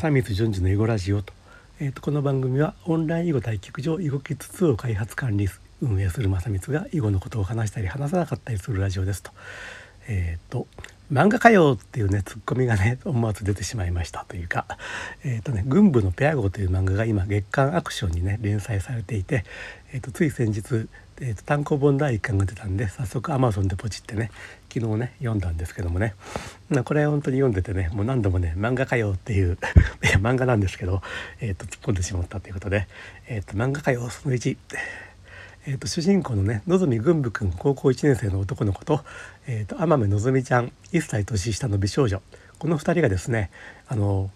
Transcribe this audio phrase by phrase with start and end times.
[0.00, 1.34] 正光淳二の囲碁ラジオと,、
[1.78, 5.46] えーと、この番組はオンライン囲碁対局場囲碁キッズ2を開発管理
[5.82, 9.30] 運営する正光が囲碁のことを話したり話さなかったりするラジオですと。
[10.08, 10.66] えっ、ー、と
[11.12, 14.64] 漫画かよっていうねツッコミがね思わず出てしまいましたというか
[15.22, 19.44] えっ、ー、とね「軍部のペア号」という漫画が今月刊アクションにね連載されていて、
[19.92, 20.88] えーと、つい先日、
[21.22, 24.30] えーと、単行本第1巻が出たんで早速 Amazon でポチってね
[24.72, 26.14] 昨日ね読んだんですけどもね、
[26.70, 29.58] まあ、これ本当に読んでてねもう何度もね漫画かよっていう
[30.02, 31.02] いや漫画なんですけど、
[31.40, 32.88] えーと、突っ込んでしまったということで
[33.28, 34.56] 「えー、と漫画かよその1」
[35.66, 39.04] えーと、主人公のね野住軍部君高校1年生の男の子と,、
[39.46, 42.22] えーと、天海希ちゃん1歳年下の美少女。
[42.58, 43.50] この2人がですね
[43.88, 44.30] あの、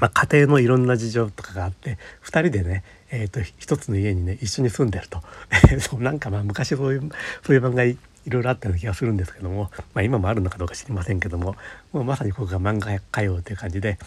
[0.00, 5.22] まあ、家庭のいろんな事情とかがあって2人でね、えーと、一つの家にね一緒に住んでると
[5.80, 7.10] そうなんかまあ昔そういう
[7.44, 11.56] そういう漫画いろいろあったような気がするんですけども、まあ、今もあるのかどうか知りませんけども
[11.92, 13.98] もうまさにここが漫画家よという感じで。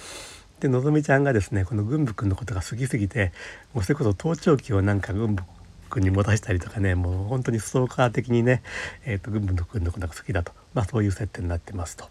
[0.59, 3.33] でのぞみちゃんがですねこの軍部君のことが好きすぎて
[3.73, 5.43] もうそれこそ盗聴器をなんか軍部
[5.89, 8.63] 君に持たしたりとかねもう本当にストーカー的にね、
[9.03, 12.07] えーと、軍部の君のことが好きだと、まあ、そういう設定になってますと。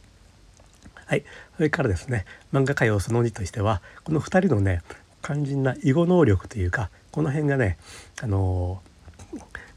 [1.13, 1.25] はい、
[1.57, 2.25] それからですね
[2.55, 4.81] 漫画界をその2としてはこの2人のね
[5.23, 7.77] 肝心な囲碁能力というかこの辺がね
[8.23, 8.81] あの、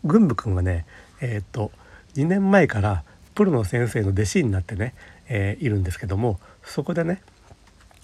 [0.05, 0.86] 軍部君はね
[1.19, 1.73] えっ、と
[2.14, 4.95] 2年前からプロの先生の弟子になってね、
[5.27, 7.22] えー、いるんですけどもそこでね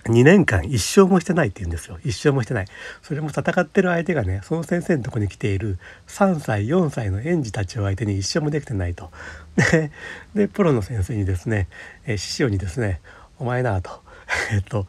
[0.06, 2.00] 2年間一生もしてないって言うんですよ。
[2.04, 2.66] 一生もしてない。
[3.04, 9.12] それも戦ってる相手がねその先生のとこに来ている3歳4歳の園児たちを相手に一生もできてないと。
[9.56, 9.92] で
[10.34, 11.68] でプロの先生にですね、
[12.06, 13.00] えー、師匠にですね
[13.42, 13.90] 「お前な」と
[14.54, 14.88] えっと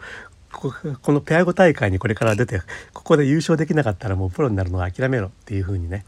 [0.53, 0.73] こ
[1.03, 2.61] このペア語大会にこれから出て
[2.93, 6.05] ここで優勝できなかったらもうプロになるのは諦めろっていうふうにね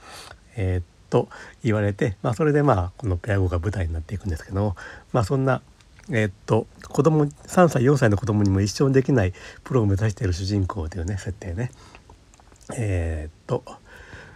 [0.56, 1.28] えー、っと
[1.62, 4.76] 言われて、まあ、それでまあこのペア語が舞台になっていくんですけども
[5.12, 5.62] まあそんな
[6.10, 9.32] えー、っと子供3歳4歳の子供にも一生できない
[9.64, 11.70] プロを目指している主人公というね設定ね。
[12.76, 13.64] えー、っと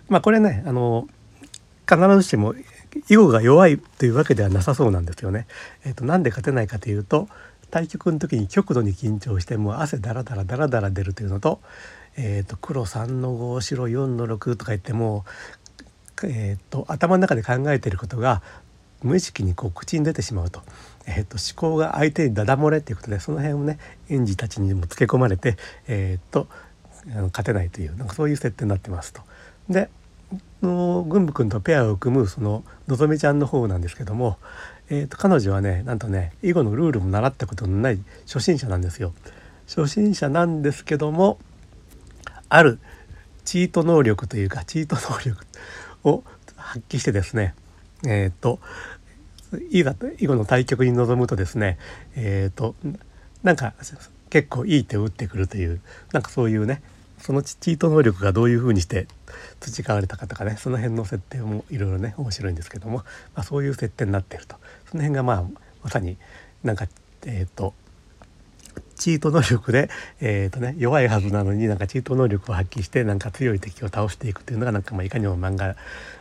[0.09, 1.07] まあこれねあの
[1.87, 2.55] 必ずしも
[3.09, 5.47] 囲碁が弱いというわけではなさそうなんですよね。
[5.85, 7.29] え、っとなんで勝てないかというと
[7.71, 11.61] 対局の時に極度に緊張してもう汗だらだらだらだら出るというのと,、
[12.17, 15.25] えー、と黒3の5白4の6とか言っても
[16.25, 18.43] えーと頭の中で考えていることが
[19.03, 20.63] 無意識にこう口に出てしまうと,、
[21.07, 25.57] えーと、思考が相手にダダ漏れっていうことでその辺をね園児たちにもつけ込まれて、
[25.87, 26.49] えーと、
[27.13, 29.23] あの勝てないというなんかそういう設定になってますと。
[29.69, 29.91] で
[30.63, 34.37] の軍部君とペアを組むそののぞみちゃんの方なんですけども、
[34.91, 39.13] えーと、彼女はねなんとね囲碁のルールも習ったことのない初心者なんですよ。
[39.67, 41.39] 初心者なんですけども
[42.49, 42.79] ある
[43.45, 45.45] チート能力というかチート能力
[46.05, 46.25] を
[46.57, 47.55] 発揮してですね
[48.07, 48.61] えっ、ー、と
[49.71, 51.79] 囲碁の対局に臨むとですね
[52.17, 52.75] えっ、ー、と
[53.43, 53.75] なんか
[54.31, 55.81] 結構いい手を打ってくるという
[56.13, 56.83] なんかそういうね
[57.21, 59.07] そのチート能力がどういうふうにして
[59.61, 63.05] 培われたかとかねその辺の設定もいろいろね面白いんですけども、ま
[63.37, 64.57] あ、そういう設定になっていると
[64.91, 65.45] その辺がまあ
[65.83, 66.17] まさに
[66.63, 66.87] なんか
[67.27, 67.75] えっ、ー、と
[68.99, 69.89] チート能力で、
[70.21, 75.75] えーとね、弱いはずなのになんかチート能力を発揮してなんか強い敵を倒していくというのがなんかまあいかにも漫画、ま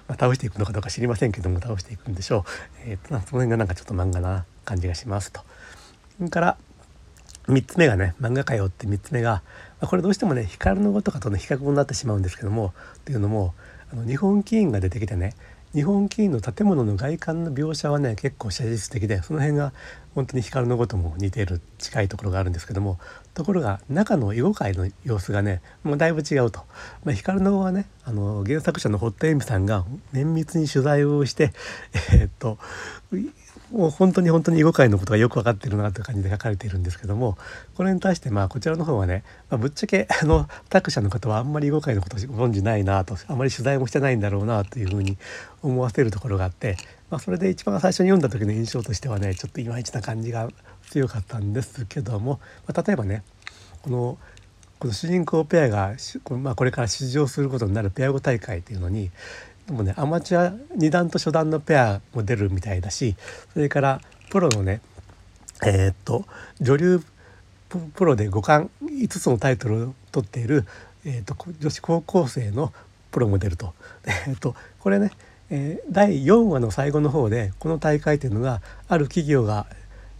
[0.09, 2.43] あ、倒していくのかどうか知りませんけども倒していくんでしょう、
[2.85, 5.41] えーと、その辺がなんかちょっと漫画な感じがしますと。
[6.17, 6.57] それから
[7.47, 9.41] 3つ目がね漫画界をって3つ目が、
[9.81, 13.53] これどうしてもね光の碁とかとの比較になってしまうんですけどもっていうのも
[13.91, 15.35] あの日本棋院が出てきてね
[15.73, 19.73] 日本棋院の建物の外観の描写はね結構写実的でその辺が
[20.15, 22.97] 本当に光の碁とも似ている近いところがあるんですけども
[23.33, 26.61] ところが中の囲碁界の様子がねもうだいぶ違うと、
[27.03, 31.53] まあ、光の碁はねあの原作者の堀田恵美さんが綿密に取材をして
[32.13, 32.57] えー、っと
[33.71, 37.37] もう本当に本当に囲碁界のことがよく分かってるなという感じで書かれているんですけども
[37.75, 45.17] これに対してまあこちらの方はね、まあ、ぶっちゃけあの作者の方はあんまり囲碁界のことをご存じないなとあまり取材もしてないんだろうなというふうに
[45.61, 46.77] 思わせるところがあって、
[47.09, 50.49] まあ、それで一番最初に読んだ時の印象としてはねちょっといまいちな感じが
[50.89, 53.23] 強かったんですけども、まあ、例えばね
[53.81, 54.17] この
[54.79, 55.95] この主人公ペアが、
[56.39, 59.09] まあ、これから出場することになるペア語大会っていうのに
[59.67, 63.15] でもねアマチュア2段と初段のペアも出るみたいだし
[63.53, 64.81] それからプロのね
[65.65, 66.25] えー、っと
[66.59, 67.01] 女流
[67.95, 70.65] プロで5冠5つのタイトルを取っている、
[71.05, 72.71] えー、っと女子高校生の
[73.11, 73.73] プロも出ると。
[74.05, 75.11] えー、っとこれね、
[75.49, 79.65] え、第4話の最後の方でこの大会というのがある企業が、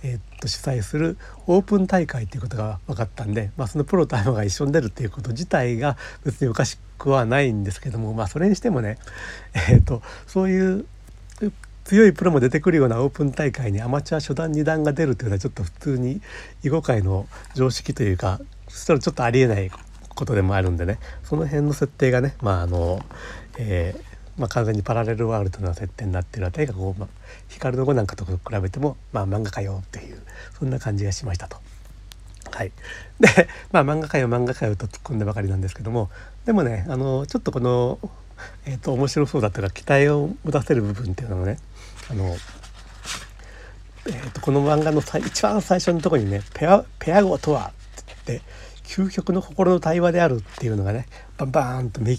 [0.04, 1.18] えー、っと主催する
[1.48, 8.98] オープン大会ということが分かったんで、まあ、そのプロとアマが一緒に出るっていうこと自体が別におかしくはないんですけどもまあそれにしてもね、
[9.70, 10.86] えーと、そういう
[11.84, 16.22] 強いプロも出てくるようなオープン大会にアマチュア初段2段が出るというのはちょっと普通に
[16.64, 19.72] 囲碁界の常識というかそしたらちょっとありえない
[20.10, 23.00] ことでもあるんでねその辺の設定がねまああの、
[23.58, 27.10] えーまあ、完全にパラレルワールドな設定になってるあたりがこう、まあ、
[27.50, 30.22] 光の碁なんかと比べても、まあ、漫画かよっていう
[30.60, 31.58] そんな感じがしましたと。
[32.52, 32.72] はい、
[33.20, 36.10] でまあ漫画かよ漫画かよと突っ込んだばかりなんですけども。
[36.46, 38.00] でもねあのちょっとこの、
[38.66, 41.60] えーと、面白そうだったか期待を持たせる部分っていうのもね
[42.10, 42.38] あの、
[44.08, 48.42] えーと、この漫画の一番最初のところにね「ペアペア語とは」って
[48.88, 51.08] 究極の心の対話であるっていうのがね
[51.38, 52.18] バンバーンと見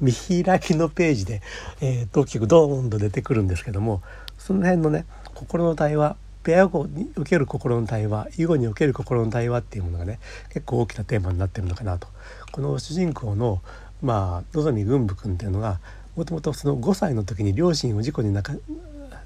[0.00, 1.42] 見開きのページで、
[1.80, 4.02] えー、大きくドーンと出てくるんですけども
[4.38, 5.04] その辺のね
[5.34, 10.20] 心の対話ペア語における心の対話囲碁における心の対話っていうものがね
[10.52, 12.08] 結構大きなテーマになってるのかなと。
[12.52, 13.60] この主人公の
[14.00, 15.80] まあ望軍武君っていうのが
[16.16, 18.62] もともとその5歳の時に両親を事故に亡く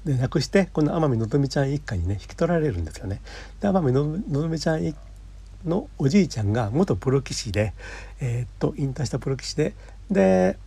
[0.05, 3.21] で亡くしてこの天海のぞみちゃん一家にね引き取られるんですよね。
[3.61, 4.95] で天海のぞみちゃん一
[5.65, 7.73] のおじいちゃんが元プロ棋士で、
[8.19, 9.73] えー、っと引退したプロ棋士で
[10.09, 10.57] で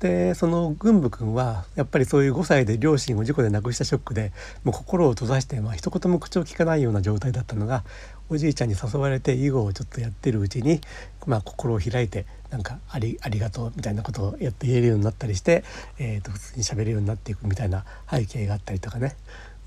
[0.00, 4.32] でその軍部君はやっぱりそういう5歳で両親を事故で亡くしたショックで
[4.64, 7.84] もう心を閉ざして、まあ一言も口を聞かないような状態だったのが
[8.30, 10.80] おじいちゃんに誘われて囲碁をちょっとやってるうちに、
[11.26, 15.64] まあ、心を開いてなんかあり「ありがとう」みたいなことをやって言えるようになったりして、
[15.98, 19.16] えー、と普通に喋るようになっていくみたいな背景があったりとかね。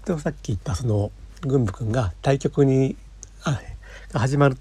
[0.06, 1.12] でさっき言ったその
[1.42, 2.95] 軍部君が対局に
[3.44, 3.62] あ
[4.13, 4.57] 始まる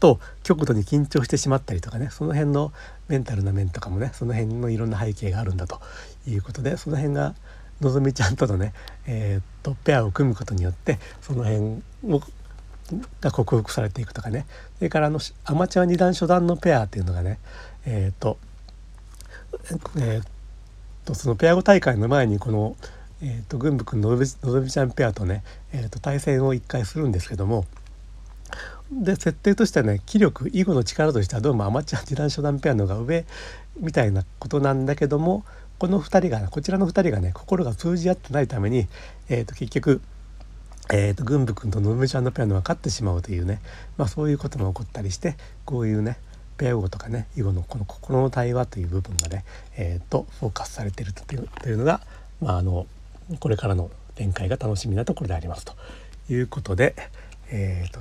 [0.00, 2.72] と極度に緊張してしまったりとかねその辺の
[3.08, 5.80] メンタルな面とかもねその辺のいろんな背景があるんだと
[6.26, 7.34] いうことでその辺が
[7.80, 8.72] のぞみちゃんとのね、
[9.06, 11.82] えー、っとペアを組むことによってその辺
[12.14, 12.22] を
[13.20, 14.46] が克服されていくとかね。
[14.78, 17.38] それからあのアマチュア二段初段のペアっていうのがね
[17.84, 18.38] えー、っと
[19.96, 20.26] えー、っ
[21.04, 22.76] とそのペア語大会の前にこの、
[23.22, 25.42] えー、っと軍部君のぞみちゃんペアとね、
[25.72, 27.64] え、っと対戦を一回するんですけども
[28.90, 33.24] で設定としてはね気力囲碁の力としてはどうもアマチュア二段初段ペアのが上
[33.80, 35.44] みたいなことなんだけども
[35.78, 38.86] この2人がこちらの2人がね心が通じ合ってないために、
[39.28, 40.00] えー、と結局、
[40.92, 43.60] えー、と軍部君とのぶちゃんのペアのが勝ってしまうというね、
[43.98, 46.18] まあ、そういうことも起こったりしてこういうね
[46.56, 49.44] ペア語とかね囲碁のこの心の対話という部分がね、
[49.76, 52.00] えー、とフォーカスされてるというというのが、
[52.40, 52.86] まあ、あの
[53.40, 55.74] これからの展開が楽しみなところでありますと
[56.30, 56.94] いうことで、
[57.50, 58.00] えーと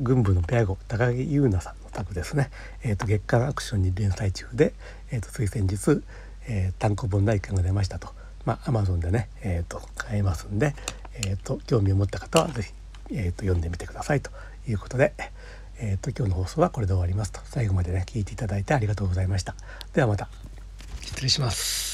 [0.00, 2.50] 軍部のペア語高木優奈さんの作ですね、
[2.82, 4.72] えーと、月刊アクションに連載中で、
[5.10, 6.02] えーと、つい先日、
[6.48, 8.08] えー、単行本第1巻が出ましたと、
[8.44, 10.74] まあ、Amazon でね、えーと、買えますんで、
[11.14, 12.72] えー、と興味を持った方は是非、
[13.12, 14.30] えー、と読んでみてくださいと
[14.66, 15.12] いうことで、
[15.78, 19.54] えー、と今日の放送はこれで終わりますと最後までね聞いていただいてありがとうございました。
[19.92, 20.28] ではまた
[21.02, 21.89] 失礼します。